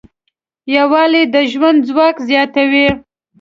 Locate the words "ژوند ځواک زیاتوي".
1.51-2.87